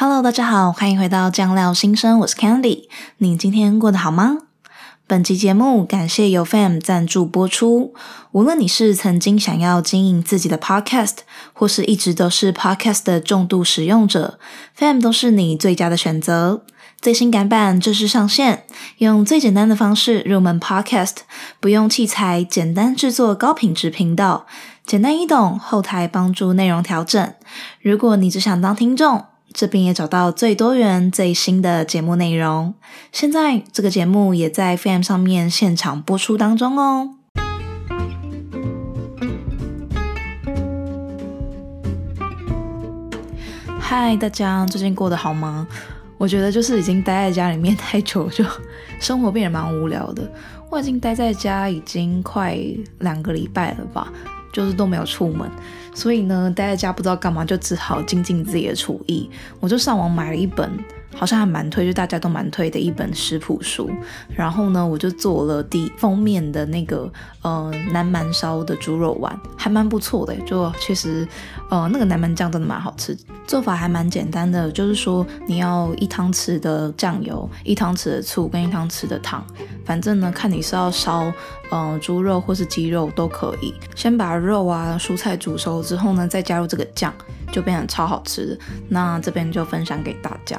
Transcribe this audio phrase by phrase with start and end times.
[0.00, 2.84] Hello，大家好，欢迎回到酱料新生，我是 Candy。
[3.16, 4.38] 你今天过得好吗？
[5.08, 7.92] 本期节目感谢由 FAM 赞助播出。
[8.30, 11.16] 无论你是曾经想要经营自己的 Podcast，
[11.52, 14.38] 或是一直都是 Podcast 的重度使用者
[14.78, 16.62] ，FAM 都是你最佳的选择。
[17.00, 18.66] 最新改版正式上线，
[18.98, 21.16] 用最简单的方式入门 Podcast，
[21.58, 24.46] 不用器材，简单制作高品质频道，
[24.86, 27.34] 简单易懂，后台帮助内容调整。
[27.82, 29.24] 如果你只想当听众，
[29.58, 32.74] 这边也找到最多元、最新的节目内容。
[33.10, 37.16] 现在这个节目也在 FM 上面现场播出当中哦。
[43.80, 45.66] 嗨，大家最近过得好吗？
[46.18, 48.44] 我觉得就是已经待在家里面太久，就
[49.00, 50.30] 生活变得蛮无聊的。
[50.70, 52.56] 我已经待在家已经快
[53.00, 54.12] 两个礼拜了吧。
[54.58, 55.48] 就是都没有出门，
[55.94, 59.30] 所以呢，待在家不知道干嘛，就只好精进自己的厨艺。
[59.60, 60.68] 我就上网买了一本，
[61.14, 63.88] 好像还蛮推，就大家都蛮推的一本食谱书。
[64.34, 67.08] 然后呢，我就做了第封面的那个
[67.42, 70.34] 呃南蛮烧的猪肉丸，还蛮不错的。
[70.44, 71.24] 就确实
[71.70, 73.16] 呃那个南蛮酱真的蛮好吃，
[73.46, 79.44] 做法还蛮简单的，就是说你要一汤匙的酱油，一汤匙的醋跟一汤匙的糖，
[79.84, 81.32] 反正呢看你是要烧。
[81.70, 83.74] 嗯，猪肉或是鸡肉都可以。
[83.94, 87.12] 先把肉啊、蔬菜煮熟之后呢，再加入这个酱，
[87.52, 88.58] 就变成超好吃的。
[88.88, 90.58] 那这边就分享给大家。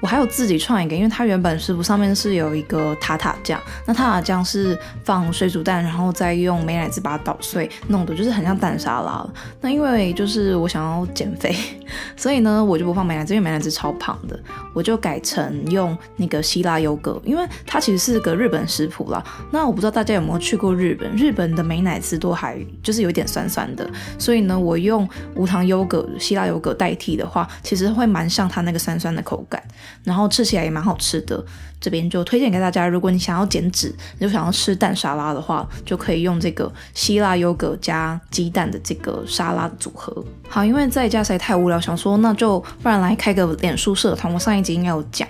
[0.00, 9.26] 我还有自己创一个，因为它原本食谱上面是有一个塔塔酱，那塔塔酱是放水煮蛋，然后再用美乃滋把它捣碎，弄得就是很像蛋沙拉。
[9.60, 11.54] 那因为就是我想要减肥，
[12.16, 14.38] 所以呢我就不放美乃滋，因为美乃滋超胖的，
[14.74, 19.24] 我就改成用那个希腊优格，因为它其实是个日本食谱啦。
[19.50, 23.88] 那我不知道大家有没有去过日本，日本的美乃滋都还就是有点酸酸的，
[24.18, 29.62] 所以呢我用无糖优格、希腊优格代替的话，其实会蛮像它那个酸酸的口感。
[30.04, 31.44] 然后吃起来也蛮好吃的，
[31.80, 32.86] 这边就推荐给大家。
[32.86, 40.24] 如果你想要减脂，你就想要吃蛋沙拉的话，就可以用这个希腊优格加鸡蛋的这个沙拉的组合。
[40.48, 44.32] 好，因为在家实在太无聊，想说那就不然来开个脸书社团。
[44.32, 45.28] 我上一集应该有讲。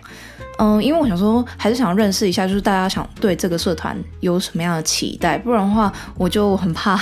[0.59, 6.99] 嗯，因为我想说，还是想认识一下，就是大家想对这个社团有什么样的期待，不然的话，我就很怕，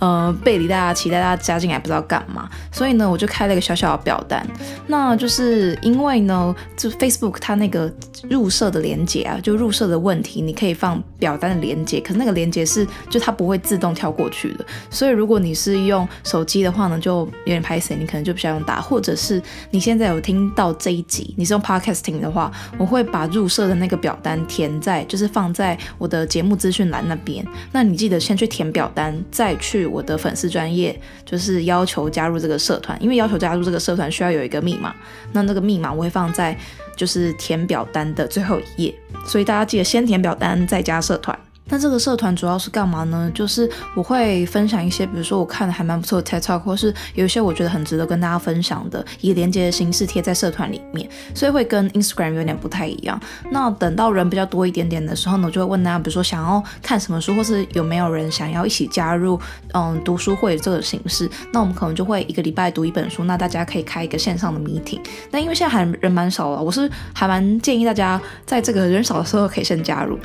[0.00, 2.48] 呃，背离大家期待，大家加进来不知道干嘛。
[2.72, 4.44] 所以呢，我就开了一个小小的表单。
[4.88, 7.88] 那就是因为呢，就 Facebook 它那个
[8.28, 14.66] 入社的连接啊，就入社的问题，你可以放表单的连接，可是那个连接是就它不会自动跳过去的。
[14.90, 19.40] 所以如果你是用手机的话呢，就有点拍谢，你可能就比较用打，或者是
[19.70, 22.95] 你现在有听到这一集，你是用 Podcasting 的话，我会。
[22.96, 27.46] 会把入社的那个表单填在，就是放在我的节目资讯栏那边。
[27.72, 32.96] 那你记得先去填表单，再去我的粉丝专业，就是要求加入这个社团。
[33.02, 34.94] 因为要求加入这个社团需要有一个密码，
[35.32, 36.56] 那那个密码我会放在
[36.96, 38.94] 就是填表单的最后一页。
[39.26, 41.38] 所以大家记得先填表单再加社团。
[41.68, 43.30] 那这个社团主要是干嘛呢？
[43.34, 53.20] 就是我会分享一些，比如说我看的还蛮不错的 TED Talk，或是有一些我觉得很值得跟大家分享的，以连接的形式贴在社团里面，所以会跟 Instagram 有点不太一样。
[53.50, 59.38] 那等到人比较多一点点的时候呢，我就会问大家，比如说想要看什么书，或是有没有人想要一起加入
[59.74, 65.00] 嗯读书会这个形式，那我们可能就会一个礼拜读一本书，那大家可以开一个线上的 meeting。
[65.32, 70.16] 那因为现在还人蛮少了，我是还蛮建议大家在这个人少的时候可以先加入。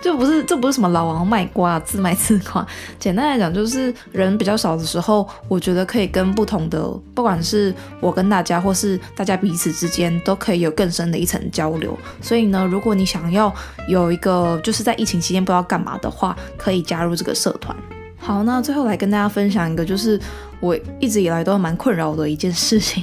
[0.00, 2.66] 就不是，这不是什么老王卖瓜，自卖自夸。
[2.98, 6.80] 简单来讲，就是人比较少的时候，我觉得可以跟不同的，
[7.14, 11.98] 不管是我跟大家，或是大家彼此之间，都可以有更深的一层交流。
[12.22, 13.52] 所以呢，如果你想要
[13.88, 17.76] 有一个，就是在疫情期间不知道干嘛的话，可以加入这个社团。
[18.18, 20.20] 好，那最后来跟大家分享一个，就是
[20.60, 23.02] 我一直以来都蛮困扰的一件事情。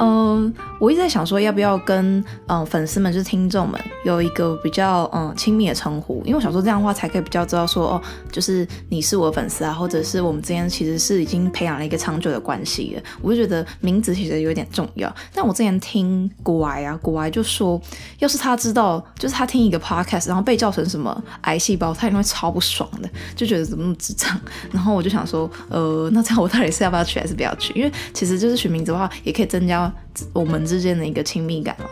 [0.00, 13.02] 嗯，我一直在想说，要不要跟嗯粉丝们，就是听众们，有一个比较嗯亲密的称呼，因为我想说这样的话才可以比较知道说哦，就是你是我的粉丝啊，或者是我们之间其实是已经培养了一个长久的关系了。
[13.20, 15.12] 我就觉得名字其实有点重要。
[15.34, 17.80] 但我之前听古癌啊，古癌就说，
[18.20, 24.38] 要是他知道，就是他听一个 podcast，然后被叫成什么癌细胞，他一定会超不爽的，就觉得怎么那么智障。
[24.70, 27.72] 然后我就想说，呃，那这样我到底是要不要取还是不要取？
[27.74, 29.87] 因为其实就是取名字的话，也可以增加。
[30.32, 31.88] 我们之间的一个亲密感了，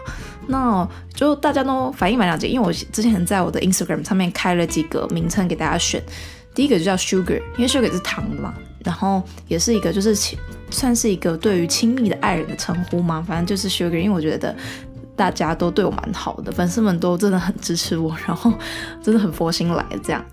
[0.47, 6.03] 那就大家都反应蛮了解，因为我之前在我的 Instagram 上面开了几个名称给大家选，
[6.55, 8.55] 第一个就叫 Sugar，因为 Sugar 是糖嘛，
[8.85, 10.15] 然后也是一个就是
[10.71, 14.55] 算是一个对于亲密的爱人的称呼嘛，反正就是 Sugar，因为我觉得
[15.15, 18.53] 大家都对我蛮好的，粉丝们都真的很支持我，然后
[19.03, 20.25] 真的很佛心来这样。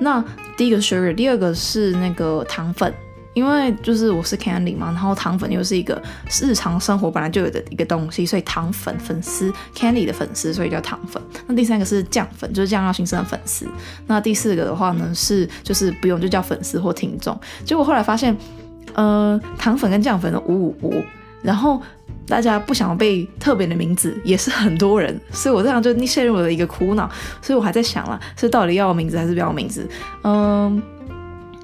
[0.00, 0.24] 那
[0.56, 2.92] 第一个 Sugar，第二个是那个糖粉。
[3.38, 6.02] 因为就是我是 Candy 嘛，然后糖粉又是一个
[6.42, 11.22] 日常生活本来就有的一个东西，所以糖粉粉丝 Candy 的粉丝，所以叫糖粉。
[11.46, 13.64] 那第三个是酱粉，就是酱料新生的粉丝。
[14.08, 17.38] 那第四个的话呢，是就是不用就叫粉丝或听众。
[17.64, 18.36] 结果后来发现，
[18.94, 21.04] 呃，糖粉跟酱粉的五五五，
[21.40, 21.80] 然后
[22.26, 27.08] 大家不想被特别的名字，也是很多人，所以我这样就陷入了一个苦恼。
[27.40, 29.88] 所以我还在想了，是到底要名字还是不要名字？
[30.24, 30.82] 嗯。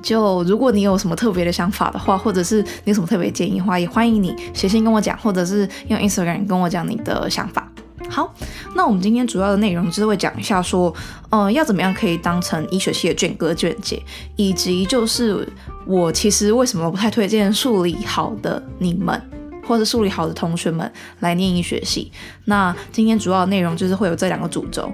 [0.05, 7.67] 就如果你有什么特别的想法的话，或者是你有什么特别建议的话，也欢迎你写信跟我讲，或者是用 Instagram 跟我讲你的想法。
[8.11, 8.33] 好，
[8.77, 10.95] 那我们今天主要的内容就是会讲一下说，
[11.31, 14.01] 呃，要怎么样可以当成医学系的卷哥卷姐，
[14.37, 15.49] 以及就是
[15.87, 19.21] 我其实为什么不太推荐数理好的你们，
[19.67, 20.89] 或者数理好的同学们
[21.21, 22.13] 来念医学系。
[22.45, 24.93] 那今天主要的内容就是会有这两个主轴。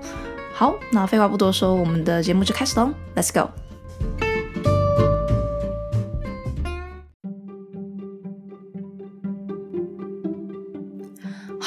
[0.55, 3.51] 好，那废话不多说，我们的节目就开始喽，Let's go。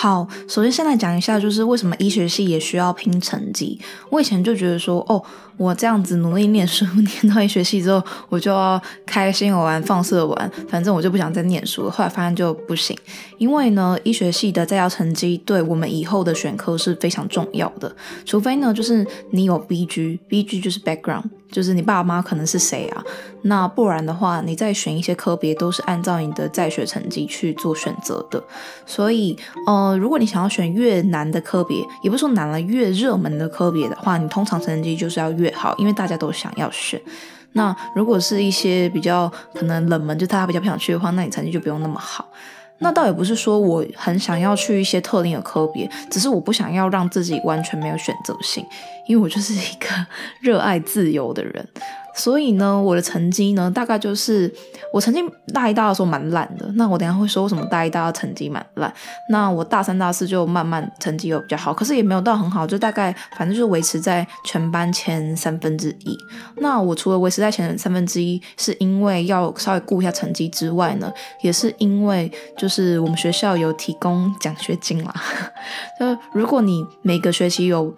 [0.03, 3.79] 好，首先先来讲一下，就是为什么医学系也需要拼成绩。
[4.09, 5.23] 我以前就觉得说，哦，
[5.55, 6.85] 我这样子努力念书，
[7.23, 11.89] 念到医学系之后，我就要开心玩、放肆玩，反正我就不想再念书了。
[11.89, 12.93] 后来发现就不行，
[13.37, 17.95] 因为呢，医学系的在校成绩对我们以后的选科是非常重要的。
[18.25, 21.23] 除非呢，就是你有 BG，BG 就是 background。
[21.53, 23.03] 就是你爸妈可能是谁啊？
[23.43, 28.43] 那不然的话，你再选一些科别都是按照你的在学成绩去做选择的。
[28.87, 36.99] 所以，呃，如果你想要选越难的科别，也不是说难了，越热门的科别的话，你通常成绩就是要越好，因为大家都想要选。
[37.51, 42.27] 那如果是一些比较可能冷门，就大家比较不想去的话，那你成绩就不用那么好。
[42.83, 48.63] 那倒也不是说我很想要去一些特定的科别，只是我不想要让自己完全没有选择性，
[49.07, 49.87] 因为我就是一个
[50.41, 51.67] 热爱自由的人。
[52.15, 54.53] 所以呢，我的成绩呢，大概就是
[54.93, 56.65] 我曾经大一、大二的时候蛮烂的。
[56.75, 58.93] 那我等下会说为什么大一、大二成绩蛮烂。
[59.29, 66.17] 那我大三、大四就慢慢成绩又比较好，可是也没有到很好，就大概反正就是维持在全班前三分之一。
[66.57, 71.11] 那我除了维持在前三分之一，是因为要稍微顾一下成绩之外呢，
[71.41, 75.13] 也是因为就是我们学校有提供奖学金啦。
[75.99, 77.93] 就如果你每个学期有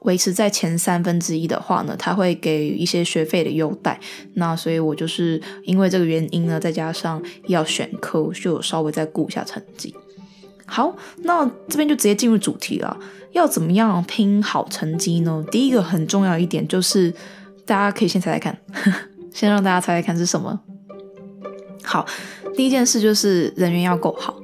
[0.00, 4.00] 维持在前三分之一的话呢，他会给一些学费的优待。
[4.34, 9.94] 那所以我就是因为这个原因呢，再加上要选科，就稍微再顾一下成绩。
[10.66, 12.96] 好，那这边就直接进入主题了。
[13.32, 15.44] 要怎么样拼好成绩呢？
[15.50, 17.12] 第一个很重要一点就是，
[17.64, 18.58] 大家可以先猜猜看，
[19.32, 20.58] 先让大家猜猜看是什么。
[21.82, 22.06] 好，
[22.56, 24.39] 第一件事就是人缘要够好，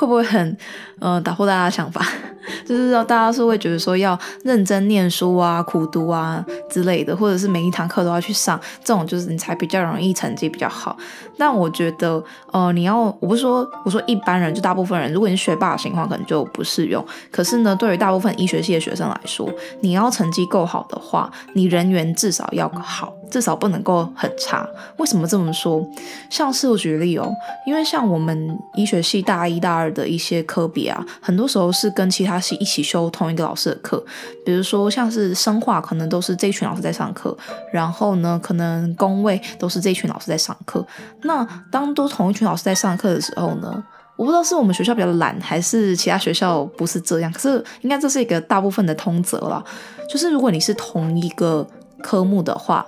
[0.00, 0.56] 会不会很
[0.98, 2.02] 呃打破大家的想法？
[2.64, 10.96] 就是让大家是会觉得说要认真念书啊、苦读啊之类的，或者是每一堂课都要去上，这种就是你才比较容易成绩比较好。
[11.36, 17.04] 但我觉得，呃，你要我不是说我说一般人，就大部分人，如果你是学霸的情况，可能就不适用。
[17.30, 19.48] 可是呢，对于大部分医学系的学生来说，
[19.80, 24.66] 你要成绩够好的话，你人缘至少要好，至少不能够很差。
[24.96, 25.86] 为什么这么说？
[26.30, 27.30] 像是我举例哦，
[27.66, 34.02] 因为像我们医学系大一、大二的一些科比啊，很多时候是跟其他系一起修同一个老师的课，
[34.44, 37.36] 比如说像是生化，可能都是这一群老师在上课，
[37.72, 40.86] 然后呢，可能工位都是这一群老师在上课。
[41.22, 43.82] 那当都同一群老师在上课的时候呢，
[44.16, 49.62] 我不知道是我们学校比较懒，还是其他学校不是这样，可是应该这是一个大部分的通则啦，
[50.08, 51.66] 就是如果你是同一个
[52.02, 52.86] 科目的话，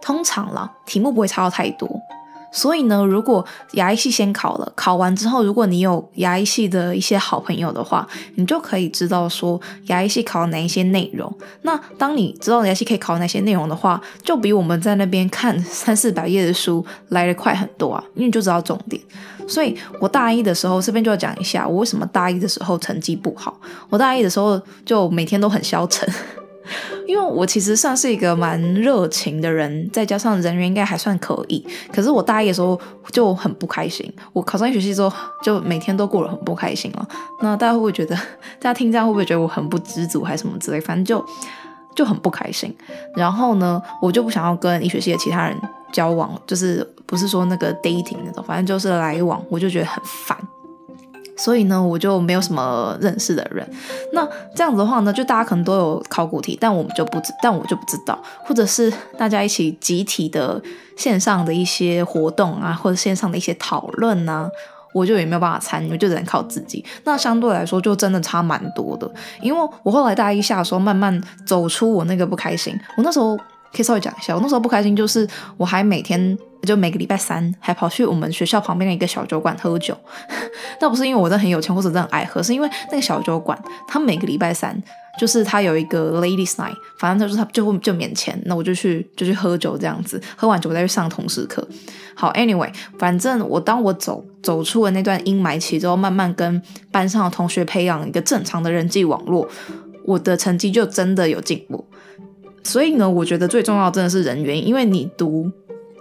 [0.00, 1.88] 通常啦，题目不会差到太多。
[2.52, 8.06] 所以呢，如果牙医系先考了，考完之后，如果你有牙医系的一些好朋友的话，
[8.36, 11.34] 你就可以知道说牙医系考哪一些内容。
[11.62, 19.02] 那当你知道牙医系可以考哪些内容的话，就比我们在那边看 三四百页的书来得快很多啊，因为你就知道重点。
[19.48, 23.58] 所以我大一的时候，这边就要讲一下我为什么大一的时候成绩不好。
[23.88, 26.08] 我大一的时候就每天都很消沉。
[27.06, 31.64] 因为我其实算是一个蛮热情的人，再加上人缘应该还算可以。
[31.92, 32.78] 可是我大一的时候
[33.10, 34.10] 就很不开心。
[34.32, 37.08] 我考上医学系之后，就每天都过得很不开心了。
[37.40, 38.14] 那大家会不会觉得，
[38.60, 40.80] 大家听这样会不会觉得我很不知足，还是什么之类？
[40.80, 41.24] 反正就
[41.94, 42.74] 就很不开心。
[43.16, 45.56] 然后呢，我就不想要跟医学系的其他人
[45.92, 50.38] 交往，就是不是说那个 dating 那种，反正就是来往，我就觉得很烦。
[51.36, 53.68] 所以呢，我就没有什么认识的人。
[54.12, 60.60] 那这样子的话呢，就大家可能都有考古题，但我们就不知，但我就不知道，或者是大家一起集体的
[60.96, 64.48] 线上的一些活动啊，或者线上的一些讨论啊，
[64.92, 66.84] 我就也没有办法参与，就只能靠自己。
[67.04, 69.10] 那相对来说，就真的差蛮多的。
[69.40, 72.78] 因为我后来大一下的时候，慢慢走出我那个不开心。
[72.96, 76.38] 我那时候可以稍微讲一下，我那时候不开心就是我还每天。
[76.66, 79.96] 就每个礼拜三还跑去我们学校旁边的一个小酒馆喝酒。
[80.78, 84.80] 倒不是因为我真的很有钱或者真的很爱喝，是因为那个小酒馆他每个礼拜三
[85.18, 91.66] 就是他有一个 ladies night，反正就是他就会就免钱，那我就去就去喝酒这样子，喝完酒我再去上通识课。
[92.14, 99.48] 好，anyway，反正我当我走走出了那段阴霾期之后，慢慢跟班上的同学培养一个正常的人际网络，
[100.04, 101.84] 我的成绩就真的有进步。
[102.64, 105.50] 所以呢，我觉得最重要的真的是人缘，因为你读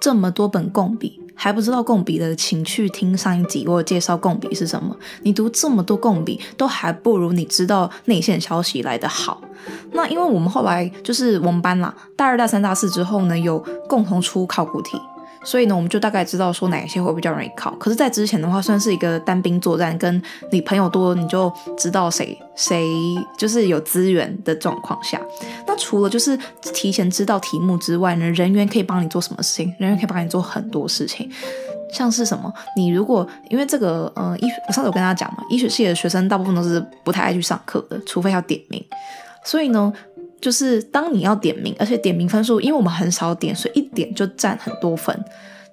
[0.01, 4.93] 这么多本供笔，还不知道供笔的，请去听上一集我介绍供笔是什么。
[5.21, 9.39] 你读这么多供笔，都还不如你知道内线消息来的好。
[9.91, 14.99] 那因为我们后来就是我们班啦，大二、大三、大四之后呢，有共同出考古题。
[15.43, 17.71] 所以呢，我们就大概知道说哪些会比较容易考。
[17.75, 20.21] 可是，在之前的话，算是一个单兵作战，跟
[20.51, 22.85] 你朋友多，你就知道谁谁
[23.37, 25.19] 就是有资源的状况下。
[25.65, 26.37] 那除了就是
[26.73, 29.73] 提前知道题目之外呢，人员可以帮你做什么事情？
[29.79, 31.27] 人员可以帮你做很多事情，
[31.91, 32.53] 像是什么？
[32.75, 38.83] 你如果因为这个，呃，医我上次有跟大家讲嘛，医学系的学生大部分都是不太爱去上课的，除非要点名。
[39.43, 39.91] 所以呢。
[40.41, 45.17] 就是当你要点名，而且点名分数，因为我们很少点，所以一点就占很多分。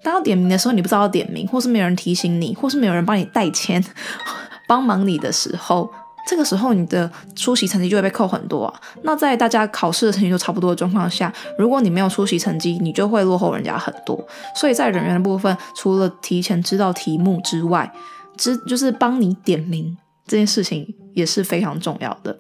[0.03, 3.83] 当要点名的时候，你不知道要点名，或是没有人提醒你，或是没有人帮你代签，
[4.69, 5.91] 帮忙你的时候，
[6.29, 8.81] 这个时候你的出席成绩就会被扣很多啊。
[9.03, 14.23] 那在大家考试的成绩都差不多的状况下，如果你没有出席成绩，你就会落后人家很多。
[14.55, 17.91] 所以在人员的部分，除了提前知道题目之外，
[18.37, 19.97] 之就是帮你点名
[20.27, 22.39] 这件事情也是非常重要的。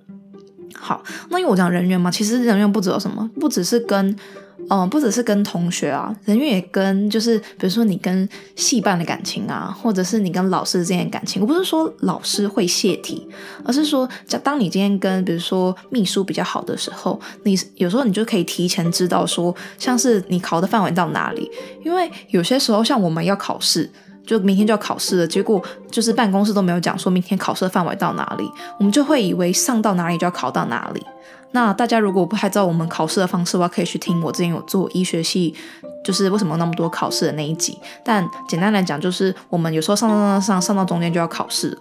[0.74, 4.16] 好，那因为我讲人缘嘛，其实人缘不只有什么，不只是跟，
[4.70, 11.40] 嗯、不只是跟同学啊，人缘也跟就是，比如说你跟系办的感情啊，或者是你跟老师之间的感情。
[11.42, 13.26] 我不是说老师会泄题，
[13.64, 14.08] 而是说，
[14.44, 21.50] 当你今天跟比如说秘书比较好的时候，你有时候你就可以提前知道说，像是你考的范围到哪里，
[21.84, 23.90] 因为有些时候像我们要考试。
[24.28, 28.44] 就明天就要考试了，结果就是办公室都没有讲说明天考试的范围到哪里，
[28.78, 31.02] 我们就会以为上到哪里就要考到哪里。
[31.52, 35.54] 那大家如果不太知道我们考试的方式的话，可以去听我之前有做医学系，
[36.04, 37.78] 就是为什么那么多考试的那一集。
[38.04, 41.76] 但简单来讲，就是我们有时候上上上上上到中间就要考试。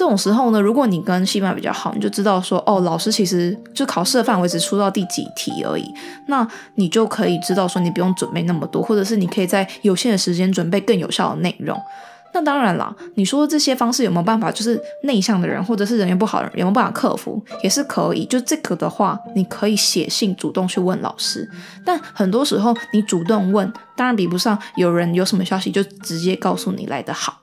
[0.00, 5.84] 这种时候呢，如果你跟系办比较好，你就知道说，哦，老师其实就考试的范围只出到第几题而已，
[6.26, 11.78] 那你就可以知道说，你不用准备那么多，或者是你可以在有限的时间准备更有效的内容。
[12.32, 18.24] 那当然啦，你说这些方式有没有办法，就是内向的人或者是人缘不好的人有没有办法克服，也是可以。
[18.24, 21.46] 就这个的话，你可以写信主动去问老师，
[21.84, 27.36] 但很多时候你主动问，当然比不上有人有什么消息就直接告诉你来得好。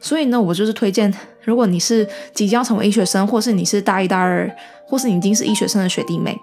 [0.00, 1.12] 所以呢，我就是推荐，
[1.44, 4.50] 如果你是即将成为医学生，或是你是大一、大二，
[4.86, 6.38] 或是你已经是医学生的学弟妹，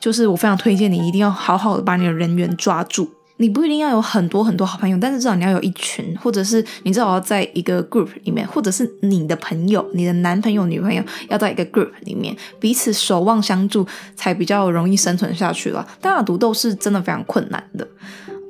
[0.00, 3.10] 就是我非常推荐你一定要好好的把你的人缘抓住。
[3.40, 13.86] 你不一定要有很多很多好朋友，但是至少你要有一群，或者是你至少要在一个 group 里面，或者是你的朋友、你的男朋友、女朋友要在一个 group 里面，彼此守望相助，
[14.16, 15.86] 才比较容易生存下去了。
[16.00, 17.86] 当然，独斗是真的非常困难的。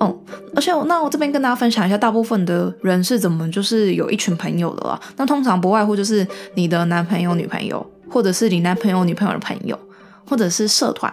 [0.01, 0.17] 哦，
[0.55, 5.01] 而且那我这边跟大家分享一下，大部分的人是怎么就是有一群朋友的啦。
[5.17, 6.25] 那通常不外乎就是
[6.55, 9.77] 你的男朋友、女朋友，或者是你男朋友、女朋友的朋友，
[10.25, 11.13] 或者是社团。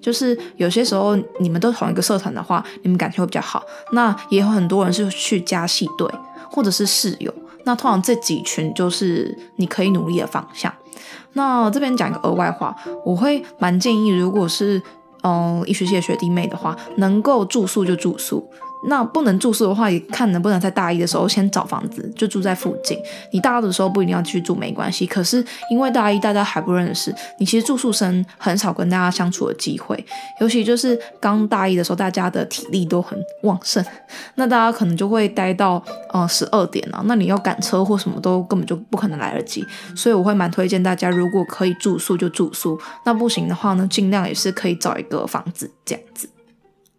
[0.00, 3.62] 就是有些时候你们都同一个社团的话，你们感情会比较好。
[3.92, 6.08] 那也有很多人是去加戏队，
[6.50, 7.32] 或者是室友。
[7.64, 10.72] 那通常这几群就是你可以努力的方向。
[11.34, 12.74] 那这边讲一个额外话，
[13.04, 14.80] 我会蛮建议，如果是。
[15.22, 18.48] 嗯，医学系的学弟妹的话，能够住宿就住宿。
[18.88, 22.98] 那不能住宿的话，也看能不能在大一的时候先找房子，就住在附近。
[23.32, 25.06] 你大二的时候不一定要去住，没关系。
[25.06, 30.04] 可是因为大一大家还不认识，你其实住宿生很少跟大家相处的机会，
[30.40, 33.84] 尤其就是刚大一的时候，大家的体力都很旺盛，
[34.34, 39.64] 那大家可能就会待到呃十二点啊，那你要赶车或什么都根本就不可能来得及。
[39.94, 46.28] 所以我会蛮推荐大家，如果可以住宿就住宿，那不行的话呢，尽量也是可以找一个房子这样子。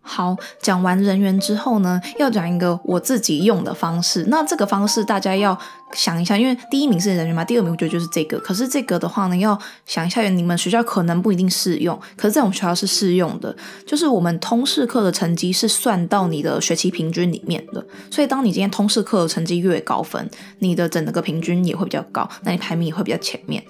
[0.06, 4.26] 好，讲完人员之后呢，要讲一个我自己用的方式。
[4.28, 5.58] 那这个方式大家要
[5.94, 8.38] 想一下，因为第一名是人员嘛，第二名我觉得就是这个。
[8.40, 13.56] 可是这个的话呢，要想一下，你们学校可能不一定适用，可是在我们学校是适用的。
[13.88, 20.30] 就是我们通识课的成绩是算到你的学期平均里面的，所以当你今天通识课的成绩越高分，
[20.60, 23.64] 你的整个平均也会比较高，那你排名也会比较前面。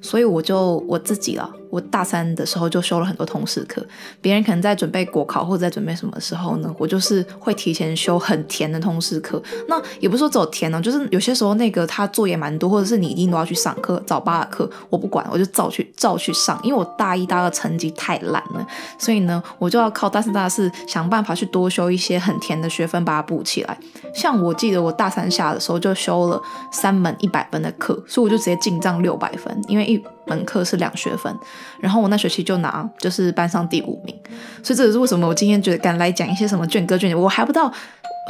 [0.00, 1.50] 所以我就我自己了。
[1.70, 3.84] 我大三的时候就修了很多通识课，
[4.20, 9.42] 别人可能在准备国考或者在准备什么时候呢，我就是会提前修很甜的通识课。
[9.68, 18.66] 那也不是说只有甜呢，就是有些时候那个他作业蛮多，或者是你一定都要去上课，早八的课我不管，我就照去照去上，因为我大一、大二成绩太烂了，
[18.98, 23.78] 所以呢，我就要靠大三、大四想办法去多修一些很甜的学分，把它补起来。
[24.12, 31.34] 像我记得我大三下的时候就修了三门一百分的课，所以我就直接进账六百分，因为一门课是两学分。
[31.80, 34.14] 然后我那学期就拿就是班上第五名，
[34.62, 37.72] 所以这也是为什么我今天觉得敢来讲一些什么卷哥卷姐，我还不到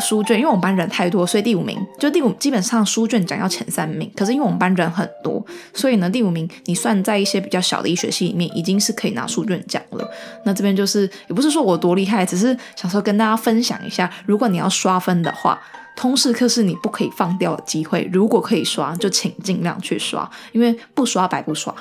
[0.00, 4.10] 书卷，因为我们班人太多，所以第五名就第五，基本上书卷奖要前三名。
[4.16, 10.10] 可是因为我们班人很多，所以呢第五名你算在一些比较小的医学系里面，已经是可以拿书卷奖了。
[10.44, 15.60] 那这边就是也不是说我多厉害，只是想说跟大家分享一下，如果你要刷分的话，
[15.96, 18.08] 通识课是你不可以放掉的机会。
[18.12, 21.74] 如果可以刷，就请尽量去刷，因为不刷白不刷。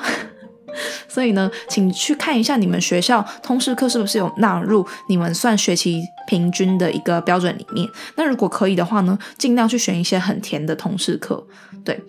[1.07, 7.87] 所以呢，请去看一下你们学校通识课是不是有纳入你们算学期平均的一个标准里面。
[8.15, 11.45] 那如果可以的话呢，尽量去选一些很甜的通识课。
[11.83, 11.99] 对，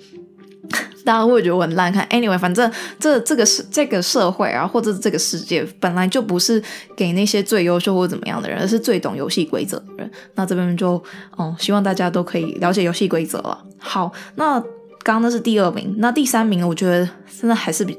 [1.04, 1.92] 大家会觉得我很烂。
[1.92, 6.62] 看，anyway，反正这这个是这个社会啊，或者这个世界本来就不是
[6.96, 10.10] 给那些最优秀或怎么样的人，而是最懂游戏规则的人。
[10.34, 11.02] 那这边就，
[11.36, 13.64] 哦，希望大家都可以了解游戏规则了。
[13.78, 14.60] 好，那
[15.02, 17.08] 刚刚那是第二名，那第三名，我觉得
[17.40, 17.96] 真的还是比。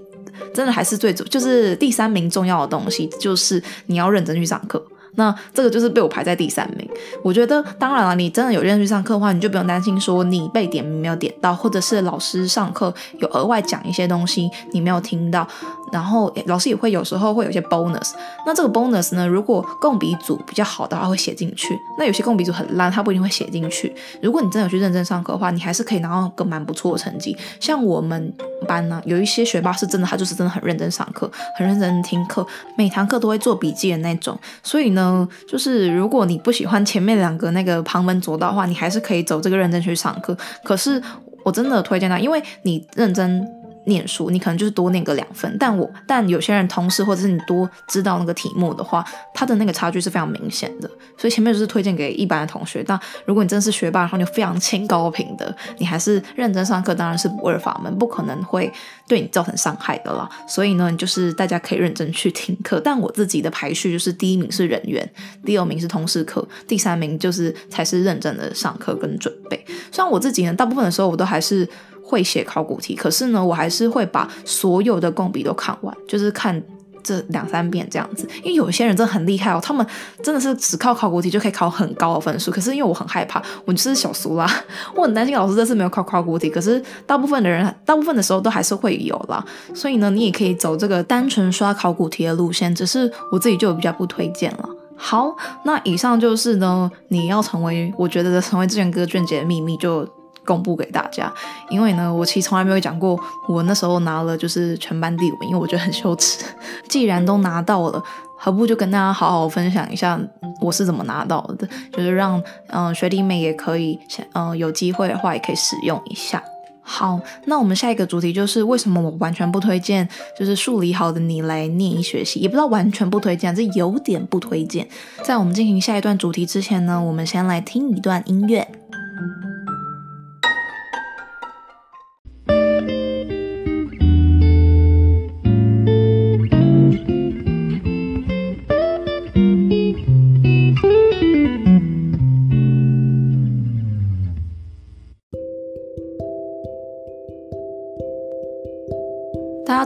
[0.53, 4.83] 真的还是最重，就是第三名重要的东西，就是你要认真去上课。
[5.15, 6.89] 那这个就是被我排在第三名。
[7.23, 15.47] 我觉得，当然了，你真的有认真去上课的话，你就不用担心说你被点名没有点到，或者是老师上课有额外讲一些东西你没有听到。
[15.91, 18.11] 然后老师也会有时候会有一些 bonus。
[18.45, 21.77] 那这个 bonus 呢，如果共笔组比较好的话，会写进去。
[21.99, 23.93] 那有些共笔组很烂，他不一定会写进去。
[24.21, 27.35] 如果你真的有去认真上课的话，你还是可以拿到个蛮不错的成绩。
[27.59, 28.33] 像我们
[28.65, 34.39] 班呢，有一些学霸是真的，他就是真的很认真上课，很认真听课，每堂课都会做笔记的那种。
[34.63, 35.00] 所以呢。
[35.01, 40.37] 嗯，就是如果你不喜欢前面两个那个旁门左道的话，你还是可以走这个认真去上课。
[40.63, 41.01] 可是
[41.43, 43.60] 我真的推荐他，因为你认真。
[43.85, 50.89] 念书，你可能就是多念个两分，但我但有些人同事或者是你多知道那个题目的话，他的那个差距是非常明显的。
[51.17, 52.83] 所以前面就是推荐给一般的同学。
[52.85, 58.71] 但如果你真是学霸，然后你非常清高频的，你还是认真上课，当然是不二法门，不可能会
[59.07, 60.29] 对你造成伤害的啦。
[60.47, 62.79] 所以呢，就是大家可以认真去 听课。
[62.79, 65.07] 但我自己的排序就是第一名是人缘，
[65.45, 69.65] 第二名是通识课，第三名就是才是认真的上课跟准备。
[69.91, 71.67] 虽然我自己呢，大部分的时候我都还是。
[72.11, 76.61] 会写考古题，可是呢，我还是会把所有的共笔都看完，就是看
[77.01, 78.27] 这两三遍这样子。
[78.43, 79.85] 因为有些人真的很厉害哦，他们
[80.21, 82.51] 真的是只靠考古题就可以考很高的分数。
[82.51, 84.45] 可是因为我很害怕，我就是小苏啦，
[84.93, 86.49] 我很担心老师这次没有考考古题。
[86.49, 89.41] 可是大部分的人，大部分的时候都还是会有啦。
[89.73, 94.69] 所以呢，你也可以走这个单纯刷考古题的路线，只是我自己就比较不推荐了。
[94.97, 100.07] 好，那以上就是呢，你要成为，我觉得成为志愿哥卷姐的秘密就。
[100.45, 101.31] 公布给大家，
[101.69, 106.43] 因为呢，我其实从来没有讲过，我那时候拿了就是全班第五名，因为我觉得很羞耻。
[106.89, 108.03] 既然都拿到了，
[108.37, 110.19] 何不就跟大家好好分享一下
[110.59, 111.67] 我是怎么拿到的？
[111.91, 113.99] 就是让嗯、学弟妹也可以，
[114.33, 116.41] 嗯、有机会的话也可以使用一下。
[116.83, 124.85] 好，那我们下一个主题就是为什么我完全不推荐，就是数理好的你来念医学习，也不知道完全不推荐，这有点不推荐。
[125.23, 128.67] 在我们进行下一段主题之前呢，我们先来听一段音乐。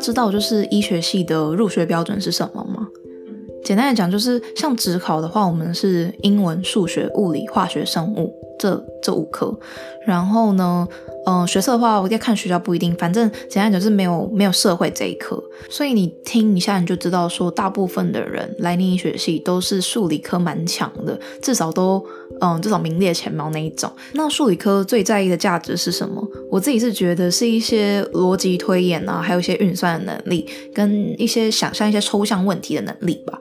[0.06, 2.88] 知道就是医学系的入学标准是什么吗？
[3.64, 9.52] 简单来讲，就是像职考的话，我们是英文、数学、物理、化学、生物这这五科。
[10.06, 10.88] 然后呢，
[11.26, 12.96] 嗯、学测的话，我要看学校不一定。
[12.96, 15.42] 反正简单讲是没有没有社会这一科。
[15.70, 22.06] 所以你听一下，你就知道说，大部分的人来念医学系都是数理科蛮强的，至少都。
[22.42, 23.90] 嗯，至少名列前茅那一种。
[24.12, 26.22] 那数理科最在意的价值是什么？
[26.52, 33.40] 我自己是觉得是一些逻辑推演啊，还有一些运算的能力，跟一些想象一些抽象问题的能力吧。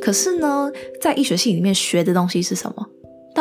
[0.00, 2.86] 可是呢，在医学系里面学的东西是什么？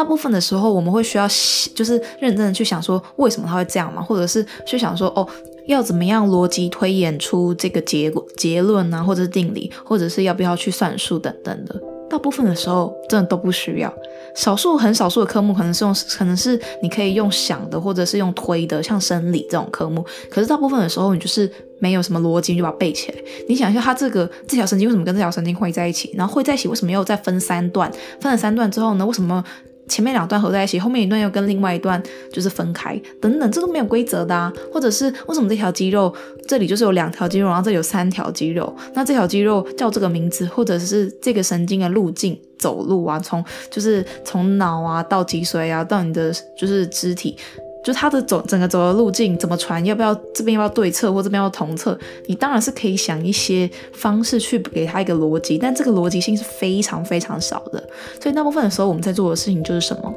[0.01, 1.27] 大部分的时候我们会需要
[1.75, 4.01] 就是认真的去想说，为什么他会这样嘛？
[4.01, 5.27] 或者是去想说，哦，
[5.67, 11.79] 要怎么样逻辑推演出这个结果结论啊，或者是定理，或者是要不要去算数等等的。
[12.09, 13.93] 大部分的时候真的都不需要。
[14.35, 20.03] 少数很少数的科目可能是用，可能是你可以用想的，或者是用推的，像生理这种科目。
[20.31, 23.17] 可是大部分的时候，你就是没有什么逻辑，你就把它背起来。
[23.47, 26.11] 你想一下，它这个这条神经为什么跟这条神经会在一起？
[26.15, 27.91] 然后会在一起，为什么又再分三段？
[28.19, 29.05] 分了三段之后呢？
[29.05, 29.43] 为什么？
[29.91, 32.01] 前面两段合在一起，后面一段又跟另外一段
[32.31, 34.51] 就是分开，等等，这都没有规则的啊。
[34.71, 36.13] 或者是为什么这条肌肉
[36.47, 47.35] 这里就是有两条肌肉，然后这里有三条肌肉，那这条肌肉叫这个名字，或者是这个神经的路径走路啊，从就是从脑啊到脊髓啊到你的就是肢体。
[47.83, 51.97] 就它的走整个走的路径怎么传，要不要这边要不要对侧或这边要同侧？
[52.27, 57.83] 你当然是可以想一些方式去给它一个逻辑，但这个逻辑性是非常非常少的。
[58.21, 60.13] 所以大部分的时候我们在做的事情就是什么？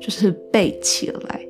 [0.00, 1.40] 就是背起来。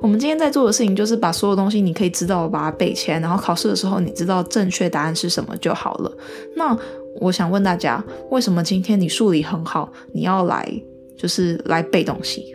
[0.00, 6.12] 我们今天在做的事情就是把所有东西你可以知道，把它背起来，然后考试的时候你知道正确答案是什么就好了。
[6.54, 6.76] 那
[7.20, 10.70] 我想问大家，为什么今天你数理很好，你要来
[11.16, 12.53] 就是来背东西？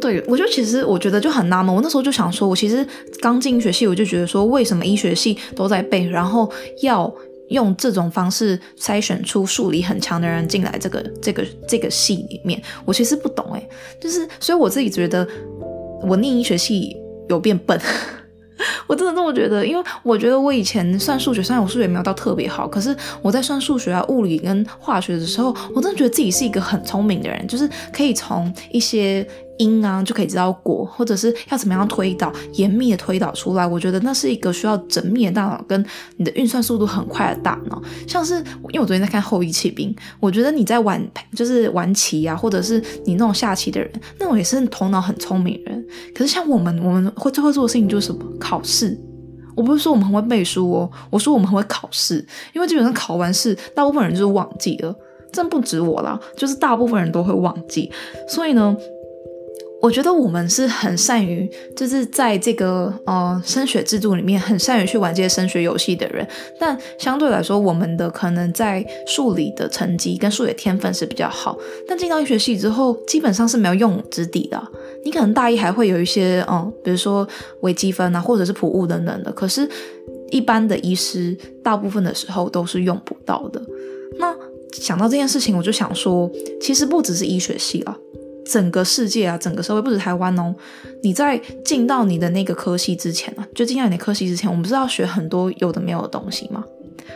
[0.00, 2.86] 对，我就其实我觉得就很纳闷，我那时候就想说，我其实
[3.20, 6.50] 刚进医学系，我就觉得说，为什么医学系都在背，然后
[6.82, 7.12] 要
[7.48, 13.68] 用这种方式筛选出数理很强的人进来这个这个这个系里面，我其实不懂哎，
[14.00, 15.26] 就是所以我自己觉得，
[16.02, 16.96] 我念医学系
[17.28, 17.80] 有变笨。
[18.88, 29.24] 我真的这么觉得，因为我觉得我以前算数学，虽然我数学没有到特别好，可是我在算数学啊、物理跟化学的时候，我真的觉得自己是一个很聪明的人，就是可以从一些
[29.58, 33.66] 因啊就可以知道果，或者是要怎么样推导，严密的推导出来。
[33.66, 35.84] 我觉得那是一个需要缜密的大脑跟
[36.16, 37.82] 你的运算速度很快的大脑。
[38.06, 45.86] 像是因为我昨天在看《后羿弃兵》，我觉得你在玩就是玩棋啊，或者是你那种下棋的人，那种也是头脑很聪明的人。
[46.14, 48.24] 可是像我们，我们会最会做的事情就是什么？
[48.38, 48.98] 考试。
[49.56, 54.94] 我不是说我们很会背书哦，我说我们很会考试，因为基本上考完试，大部分人就是忘记了，
[55.32, 57.90] 真不止我啦，就是大部分人都会忘记，
[58.28, 58.76] 所以呢。
[59.80, 66.26] 我觉得我们是很善于，就是在这个呃升学制度里面，很善于去玩这些升学游戏的人。
[66.58, 71.56] 但相对来说，我们的可能在数理的成绩跟数学天分是比较好。
[71.86, 74.60] 但进到医学系之后，基本上是没有用武之地的。
[75.04, 77.26] 你可能大一还会有一些嗯，比如说
[77.60, 79.30] 微积分啊，或者是普物等等的。
[79.30, 79.68] 可是，
[80.32, 83.62] 一般的医师大部分的时候都是用不到的。
[84.18, 84.34] 那
[84.72, 86.28] 想到这件事情，我就想说，
[86.60, 87.96] 其实不只是医学系啊。
[88.50, 90.54] 整个世界啊，整个社会不止台湾哦。
[91.02, 96.64] 你在进到你的那个科系之前啊，就进到你的科系之前，我们不是要学很多有的没有的东西吗？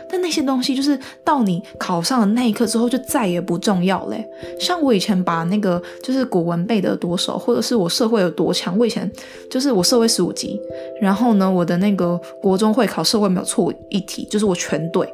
[0.09, 4.25] 但那些东西就是到你考上的那一刻之后，就再也不重要嘞。
[4.59, 9.09] 像我以前把那个就是古文背得多熟，或者是我社会有多强，我以前
[9.49, 10.59] 就是我社会十五级，
[10.99, 15.07] 然后呢，我的那个国中会考社会没有错一题，就是我全对。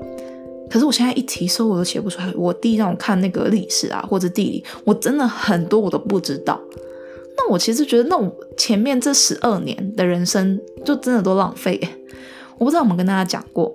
[0.69, 2.31] 可是我现在一题书我都写不出来。
[2.35, 6.59] 我弟让我看那个历史啊或者地理，我真的很多我都不知道。
[7.37, 11.79] 那我其实觉得，那我前面这十二年的人生就真的都浪费。
[12.57, 13.73] 我不知道我们跟大家讲过，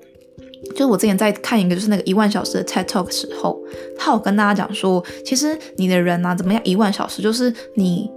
[0.71, 3.59] 就是我之前在看一个就是那个一万小时的 TED Talk 时候，
[3.97, 8.11] 他有跟大家讲说，其实你的人啊怎么样一万小时，就是你。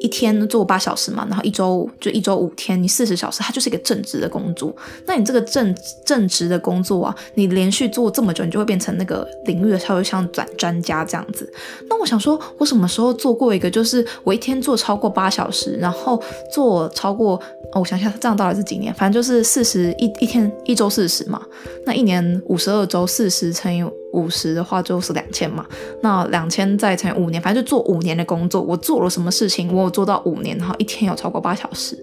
[0.00, 4.74] 一天做八小时嘛，然后一周就一周五天，你四十小时，它就是一个正职的工作。
[5.06, 11.50] 那你这个正正职的工作啊，你连续做这么久，你就会变成那个领域的稍微像专专家这样子。
[11.88, 16.20] 那我想说，我什么时候做过一个，就是我一天做超过八小时，然后
[16.52, 17.34] 做超过，
[17.72, 18.92] 哦，我想想，这样到底是几年？
[18.94, 21.42] 反正就是四十一一天一周四十嘛，
[21.84, 23.84] 那一年五十二周，四十乘以。
[24.12, 25.66] 五十的话就是两千嘛，
[26.02, 28.60] 那两千再乘以五年，反正就做五年的工作。
[28.60, 29.72] 我做了什么事情？
[29.72, 31.96] 我有做到五年，然后一天有超过八小时。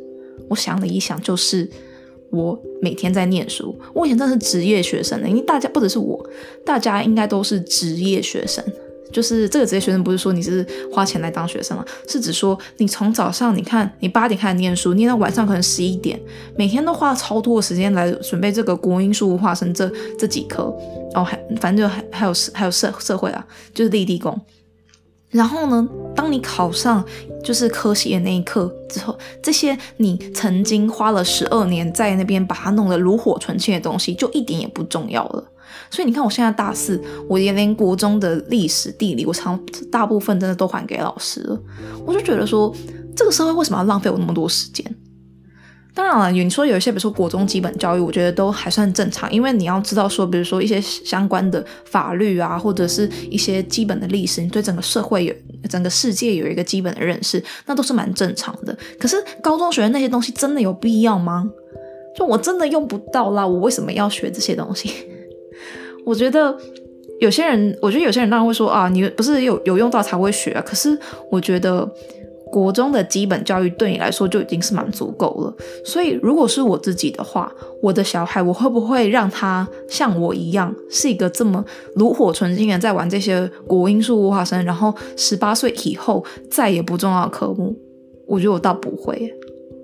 [0.49, 1.69] 我想了一想，就是
[2.31, 3.77] 我每天在念书。
[3.93, 6.23] 我以前真的是职业学生的，因为大家不只是我，
[6.65, 8.63] 大家应该都是职业学生。
[9.11, 16.19] 就是这个职业学生，不是说你是花钱来当学生了，是指说你从早上你看你八点开始念书，念到晚上可能十一点，
[16.57, 20.63] 每天都花了超多的时间来准备这个国英数化生这这几科，
[21.13, 24.39] 哦，还反正就还还有还有社社会啊，就是立地功。
[25.29, 27.03] 然后呢，当你考上
[27.43, 35.43] 就是科系的那一刻之后，这些你曾经花了十二年在那边把它弄得炉火纯青的东西，就一点也不重要了。
[35.89, 39.59] 所以你看，我现在大四，我也连国中的历史、地理，我常
[39.91, 41.59] 大部分真的都还给老师了。
[42.05, 42.73] 我就觉得说，
[43.15, 44.85] 这个社会为什么要浪费我那么多时间？
[45.93, 55.33] 当然了，你说有一些，比如说国中基本教育，我觉得都还算正常，因为你要知道说，比如说一些相关的法律啊，或者是一些基本的历史，你对整个社会有、
[55.67, 58.77] 整个世界有一个基本的认识，那都是蛮正常的。
[58.99, 61.49] 可是高中学的那些东西，真的有必要吗？
[62.15, 64.91] 就我真的用不到啦，我为什么要学这些东西？
[66.07, 66.57] 我觉得
[67.19, 70.63] 有些人，我觉得有些人当然会说啊，你不是有有用到才会学啊。
[70.65, 70.97] 可是
[71.29, 71.87] 我觉得。
[72.49, 81.63] 国中的基本教育对你来说就已经是蛮足够了，所以如果是我自己的话，我的小孩我会不会让他像我一样是一个这么
[81.95, 87.75] 炉火纯青的在玩这些国英数物化生，然后十八岁以后再也不重要的科目？
[88.25, 89.29] 我觉得我倒不会，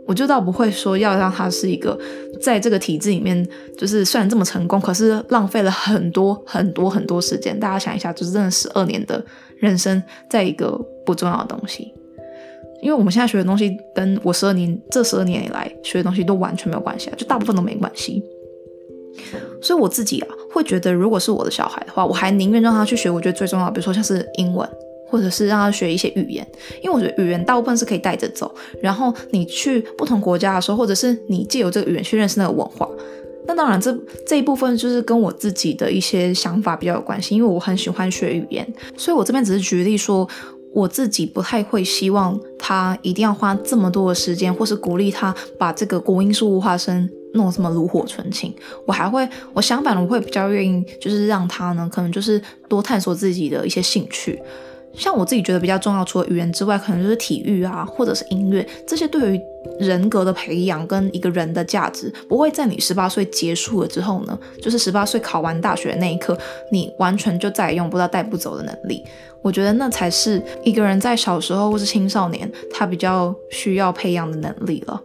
[0.05, 1.97] 我就倒不会说要让他是一个
[2.41, 7.57] 在这个体制里面，就是虽然这么成功，可是浪费了很多很多很多时间。
[7.57, 9.23] 大家想一下，就是真的十二年的
[9.57, 11.93] 人生，在一个不重要的东西。
[12.81, 18.21] 因为我们现在学的东西，跟我十二年这十二年以来学的东西都完全没有关系啊，就大部分都没关系。
[19.61, 24.67] 所以我自己啊，会觉得如果是我的小孩的话，我还宁愿让他去学我觉得最重要，比如说像是英文，
[25.13, 26.43] 或者是让他学一些语言，
[26.81, 28.51] 因为我觉得语言大部分是可以带着走。
[28.81, 32.89] 然后你去不同国家的时候，或者是你借由这个语言去认识那个文化，
[33.45, 33.95] 那当然这
[34.25, 40.27] 这一部分就是跟我自己的一些想法比较有关系，因为我很喜欢学语言，所以我这边只是举例说。
[40.75, 48.51] 我自己不太会希望他一定要花这么多的时间，或是鼓励他把这个国音数物化生弄这么炉火纯青。
[48.87, 54.41] 我还会，我相反，我会比较愿意，就是让他呢，可能就是多探索自己的一些兴趣。
[54.95, 59.41] 像我自己觉得比较重要，除了语言之外，可能就是体育啊，或者是音乐，这些对于
[59.79, 66.37] 人格的培养跟一个人的价值，不会在你十八岁结束了之后呢，就是十八岁考完大学的那一刻，
[66.71, 69.03] 你完全就再也用不到带不走的能力。
[69.43, 74.99] 我觉得那才是一个人在小时候或是青少年，他比较需要培养的能力了。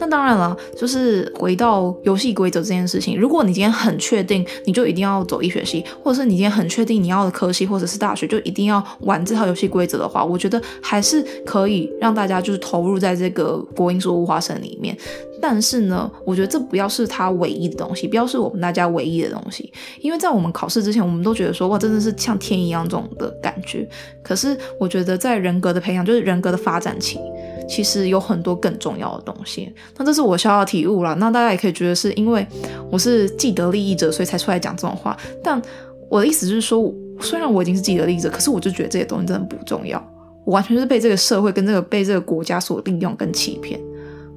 [0.00, 14.96] 那当然了，就是回到游戏规则这件事情，如果你今天很确定，你就一定要走医学系，或者是你今天很确定你要的科系或者是大学就一定要玩这套游戏规则的话，我觉得还是可以让大家就是投入在这个国英数物化生里面。
[15.46, 23.86] 但是呢，我觉得这不要是他唯一的东西，不要是我们大家唯一的东西，因为在我们考试之前，我们都觉得说哇，真的是像天一样这种的感觉。
[24.22, 27.18] 可是我觉得在人格的培养，就是人格的发展期，
[27.68, 29.70] 其实有很多更重要的东西。
[29.98, 31.14] 那这是我小小的体悟了。
[31.16, 32.46] 那大家也可以觉得是因为
[32.90, 35.14] 我是既得利益者，所以才出来讲这种话。
[35.42, 35.60] 但
[36.08, 40.02] 我的意思就是说，虽然我已经是既得利益者，可是我就觉得这些东西真的不重要。
[40.46, 43.78] 我完全是被这个社会跟这个被这个国家所利用跟欺骗。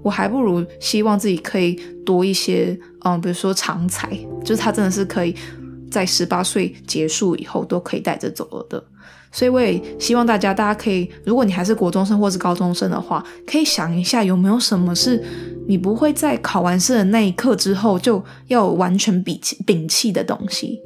[0.07, 4.09] 我还不如希望自己可以多一些，嗯，比如说长才，
[4.41, 5.35] 就是他真的是可以
[5.91, 8.81] 在十八岁结束以后都可以带着走了的。
[9.33, 15.21] 所以我也希望大家，大家可以，如果你还是国中生或是高中生的话，可以想一下有没有什么是
[15.67, 20.79] 你不会在考完试的那一刻之后就要完全摒弃摒弃的东西，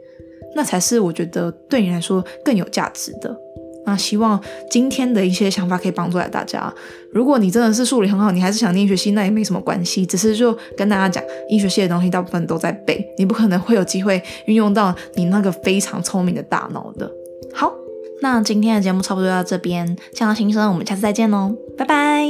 [0.56, 3.38] 那才是我觉得对你来说更有价值的。
[3.86, 4.40] 那希望
[4.70, 6.74] 今天的一些想法可以帮助到大家。
[7.12, 10.06] 如果你真的是数理很好，你还是想念医学系，那也没什么关系。
[10.06, 17.12] 只是就跟大家讲，医学系的东西大部分都在背，你不可能会有机会运用到你那个非常聪明的大脑的。
[17.54, 17.74] 好，
[18.22, 22.26] 那今天的节目差不多到这边，酱料心声，我们下次再见喽，拜拜。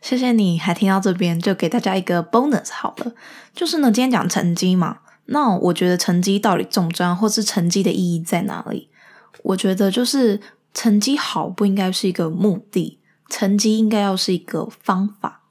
[0.00, 3.12] 谢谢你还听到这边，就给大家一个 bonus 好了，
[3.52, 4.98] 就是呢，今天讲成绩嘛。
[5.26, 8.88] 那我觉得成绩到底重不重要，或是成绩的意义在哪里？
[9.42, 10.40] 我觉得就是
[10.72, 15.42] 成绩好不应该是一个目的，成绩应该要是一个方法。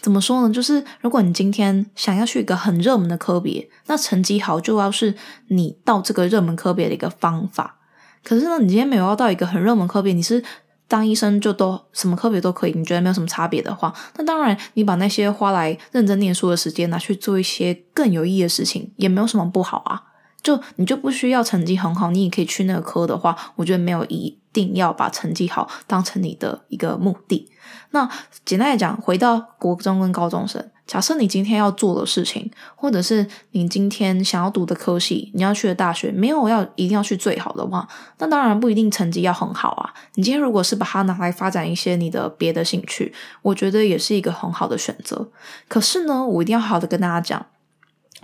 [0.00, 0.54] 怎么说呢？
[0.54, 5.14] 就是如果你今天想要去一个很热门的科别，那成绩好就要是
[5.48, 7.78] 你到这个热门科别的一个方法。
[8.22, 10.44] 可是呢，你今天没有要到一个很热门科别，你是。
[10.88, 20.02] 当医生就都什么科别都可以，你觉得没有什么差别的话，那当然你把那些花来认真念书的时间拿去做一些更有意义的事情，也没有什么不好啊。
[20.42, 27.50] 就你就不需要成绩很好，你也可以去那个科的话，我觉得没有一定要把成绩好当成你的一个目的。
[27.90, 28.08] 那
[28.44, 30.64] 简单来讲，回到国中跟高中生。
[30.86, 39.92] 假设你今天要做的事情，或者是你今天想要读的科系，你要去的大学，没有要一定要去最好的话，那当然不一定成绩要很好啊。
[40.14, 45.28] 你今天如果是把它拿来发展一些你的别的兴趣，我觉得也是一个很好的选择。
[45.66, 47.46] 可是呢，我一定要好好的跟大家讲，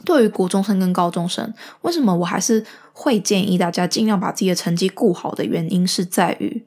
[0.04, 6.61] 对于国中生跟高中生，为什么我还是会建议大家尽量把自己的成绩顾好的原因是在于。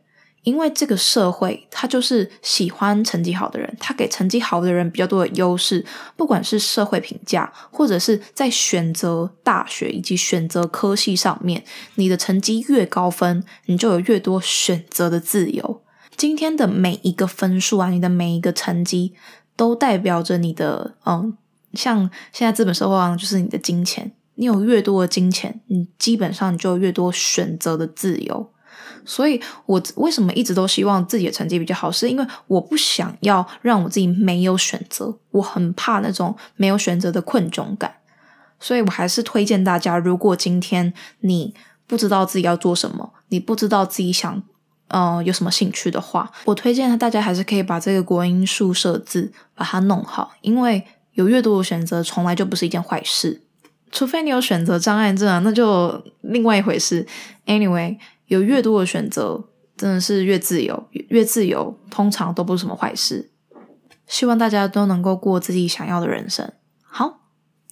[0.46, 5.84] 因为这个社会，他就是喜欢成绩好的人，他给成绩好的人比较多的优势，
[6.16, 11.64] 不管是社会评价，或者是在选择大学以及选择科系上面，
[11.96, 15.82] 你的成绩越高分，你就有越多选择的自由。
[16.16, 19.16] 今天的每一个分数啊，你的每一个成绩，
[19.56, 21.36] 都代表着你的，嗯，
[21.74, 28.52] 像现在资本社会上就是你的金钱，你有越多的金钱，你基本上你就越多选择的自由。
[29.06, 37.96] 所以，我为什么一直都希望自己的成绩比较好，是因为我不想要让我自己没有选择，我很怕那种没有选择的困窘感。
[38.60, 41.54] 所以我还是推荐大家，如果今天你
[41.86, 44.42] 不知道自己要做什么，你不知道自己想，
[44.88, 53.42] 呃，有什么兴趣的话，我推荐大家还是可以把这个国英数设置把它弄好，因为有越多的选择，从来就不是一件坏事。
[53.92, 57.06] 除非你有选择障碍症啊，那就另外一回事。
[57.46, 63.32] Anyway，有越多的选择，真的是越自由，越自由，通常都不是什么坏事。
[64.08, 66.52] 希望大家都能够过自己想要的人生。
[66.84, 67.22] 好。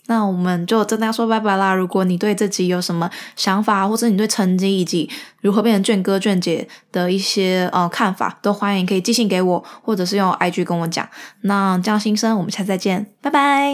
[0.07, 1.73] 那我们就跟大家说拜拜啦！
[1.73, 11.07] 如果你对这集有什么想法，或者你对成绩以及如何变成卷哥卷姐的一些呃看法，都欢迎可以寄信给我，或者是用 IG 跟我讲。
[11.43, 13.73] 那这样新生，我们下次再见，拜拜！